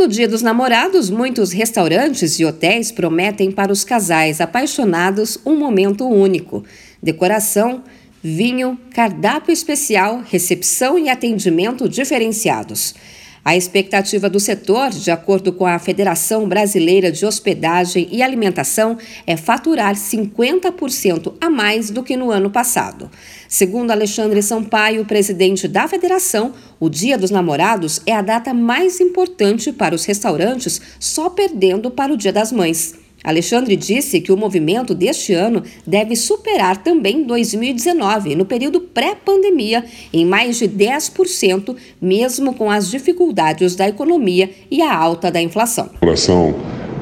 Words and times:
No 0.00 0.08
Dia 0.08 0.26
dos 0.26 0.40
Namorados, 0.40 1.10
muitos 1.10 1.52
restaurantes 1.52 2.40
e 2.40 2.44
hotéis 2.46 2.90
prometem 2.90 3.52
para 3.52 3.70
os 3.70 3.84
casais 3.84 4.40
apaixonados 4.40 5.38
um 5.44 5.58
momento 5.58 6.08
único. 6.08 6.64
Decoração, 7.02 7.84
vinho, 8.22 8.80
cardápio 8.94 9.52
especial, 9.52 10.22
recepção 10.26 10.98
e 10.98 11.10
atendimento 11.10 11.86
diferenciados. 11.86 12.94
A 13.42 13.56
expectativa 13.56 14.28
do 14.28 14.38
setor, 14.38 14.90
de 14.90 15.10
acordo 15.10 15.52
com 15.52 15.66
a 15.66 15.78
Federação 15.78 16.46
Brasileira 16.46 17.10
de 17.10 17.24
Hospedagem 17.24 18.06
e 18.12 18.22
Alimentação, 18.22 18.98
é 19.26 19.36
faturar 19.36 19.94
50% 19.94 21.34
a 21.40 21.48
mais 21.48 21.90
do 21.90 22.02
que 22.02 22.16
no 22.18 22.30
ano 22.30 22.50
passado. 22.50 23.10
Segundo 23.48 23.90
Alexandre 23.90 24.42
Sampaio, 24.42 25.06
presidente 25.06 25.66
da 25.66 25.88
federação, 25.88 26.52
o 26.78 26.90
Dia 26.90 27.16
dos 27.16 27.30
Namorados 27.30 28.02
é 28.04 28.14
a 28.14 28.22
data 28.22 28.52
mais 28.52 29.00
importante 29.00 29.72
para 29.72 29.94
os 29.94 30.04
restaurantes, 30.04 30.80
só 30.98 31.30
perdendo 31.30 31.90
para 31.90 32.12
o 32.12 32.16
Dia 32.16 32.32
das 32.32 32.52
Mães. 32.52 32.94
Alexandre 33.22 33.76
disse 33.76 34.20
que 34.20 34.32
o 34.32 34.36
movimento 34.36 34.94
deste 34.94 35.34
ano 35.34 35.62
deve 35.86 36.16
superar 36.16 36.82
também 36.82 37.22
2019, 37.24 38.34
no 38.34 38.44
período 38.44 38.80
pré-pandemia, 38.80 39.84
em 40.12 40.24
mais 40.24 40.58
de 40.58 40.66
10%, 40.66 41.76
mesmo 42.00 42.54
com 42.54 42.70
as 42.70 42.90
dificuldades 42.90 43.76
da 43.76 43.88
economia 43.88 44.50
e 44.70 44.80
a 44.80 44.94
alta 44.94 45.30
da 45.30 45.40
inflação. 45.40 45.86
A 45.86 45.98
população 45.98 46.54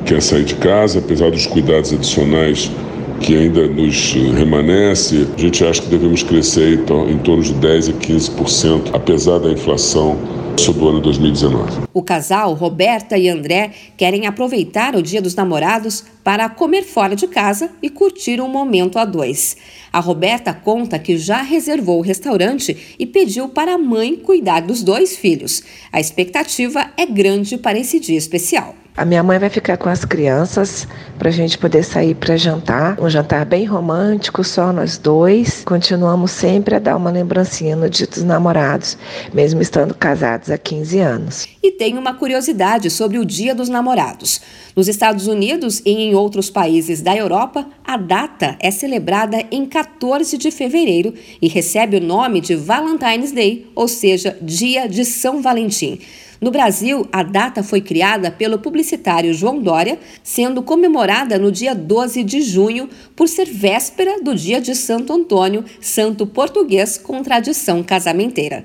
quer 0.04 0.20
sair 0.20 0.44
de 0.44 0.54
casa, 0.56 0.98
apesar 0.98 1.30
dos 1.30 1.46
cuidados 1.46 1.92
adicionais 1.92 2.70
que 3.20 3.36
ainda 3.36 3.66
nos 3.66 4.12
remanesce, 4.12 5.26
a 5.36 5.40
gente 5.40 5.64
acha 5.64 5.82
que 5.82 5.88
devemos 5.88 6.22
crescer 6.22 6.78
em 7.08 7.18
torno 7.18 7.42
de 7.42 7.52
10 7.54 7.88
a 7.88 7.92
15%, 7.92 8.90
apesar 8.92 9.38
da 9.38 9.50
inflação 9.50 10.16
do 10.66 10.88
ano 10.88 11.00
2019. 11.00 11.88
O 11.94 12.02
casal, 12.02 12.52
Roberta 12.52 13.16
e 13.16 13.28
André, 13.28 13.70
querem 13.96 14.26
aproveitar 14.26 14.96
o 14.96 15.02
Dia 15.02 15.22
dos 15.22 15.34
Namorados 15.34 16.04
para 16.24 16.48
comer 16.48 16.82
fora 16.82 17.14
de 17.14 17.28
casa 17.28 17.70
e 17.80 17.88
curtir 17.88 18.40
um 18.40 18.48
momento 18.48 18.98
a 18.98 19.04
dois. 19.04 19.56
A 19.92 20.00
Roberta 20.00 20.52
conta 20.52 20.98
que 20.98 21.16
já 21.16 21.42
reservou 21.42 21.98
o 21.98 22.02
restaurante 22.02 22.96
e 22.98 23.06
pediu 23.06 23.48
para 23.48 23.74
a 23.74 23.78
mãe 23.78 24.16
cuidar 24.16 24.60
dos 24.60 24.82
dois 24.82 25.16
filhos. 25.16 25.62
A 25.92 26.00
expectativa 26.00 26.90
é 26.96 27.06
grande 27.06 27.56
para 27.56 27.78
esse 27.78 28.00
dia 28.00 28.18
especial. 28.18 28.74
A 28.98 29.04
minha 29.04 29.22
mãe 29.22 29.38
vai 29.38 29.48
ficar 29.48 29.76
com 29.76 29.88
as 29.88 30.04
crianças 30.04 30.88
para 31.20 31.28
a 31.28 31.32
gente 31.32 31.56
poder 31.56 31.84
sair 31.84 32.16
para 32.16 32.36
jantar. 32.36 32.98
Um 32.98 33.08
jantar 33.08 33.44
bem 33.44 33.64
romântico, 33.64 34.42
só 34.42 34.72
nós 34.72 34.98
dois. 34.98 35.62
Continuamos 35.64 36.32
sempre 36.32 36.74
a 36.74 36.78
dar 36.80 36.96
uma 36.96 37.08
lembrancinha 37.08 37.76
no 37.76 37.88
Dia 37.88 38.08
dos 38.08 38.24
Namorados, 38.24 38.98
mesmo 39.32 39.62
estando 39.62 39.94
casados 39.94 40.47
há 40.50 40.58
15 40.58 40.98
anos. 40.98 41.48
E 41.62 41.72
tem 41.72 41.96
uma 41.98 42.14
curiosidade 42.14 42.90
sobre 42.90 43.18
o 43.18 43.24
Dia 43.24 43.54
dos 43.54 43.68
Namorados. 43.68 44.40
Nos 44.74 44.88
Estados 44.88 45.26
Unidos 45.26 45.82
e 45.84 45.90
em 45.90 46.14
outros 46.14 46.50
países 46.50 47.02
da 47.02 47.16
Europa, 47.16 47.66
a 47.84 47.96
data 47.96 48.56
é 48.60 48.70
celebrada 48.70 49.44
em 49.50 49.66
14 49.66 50.38
de 50.38 50.50
fevereiro 50.50 51.14
e 51.40 51.48
recebe 51.48 51.96
o 51.96 52.00
nome 52.00 52.40
de 52.40 52.54
Valentine's 52.54 53.32
Day, 53.32 53.66
ou 53.74 53.88
seja, 53.88 54.36
Dia 54.40 54.88
de 54.88 55.04
São 55.04 55.42
Valentim. 55.42 56.00
No 56.40 56.52
Brasil, 56.52 57.06
a 57.10 57.24
data 57.24 57.64
foi 57.64 57.80
criada 57.80 58.30
pelo 58.30 58.60
publicitário 58.60 59.34
João 59.34 59.60
Dória, 59.60 59.98
sendo 60.22 60.62
comemorada 60.62 61.36
no 61.36 61.50
dia 61.50 61.74
12 61.74 62.22
de 62.22 62.40
junho, 62.42 62.88
por 63.16 63.28
ser 63.28 63.46
véspera 63.46 64.22
do 64.22 64.34
dia 64.36 64.60
de 64.60 64.74
Santo 64.76 65.12
Antônio, 65.12 65.64
santo 65.80 66.26
português 66.26 66.96
com 66.96 67.22
tradição 67.24 67.82
casamenteira. 67.82 68.64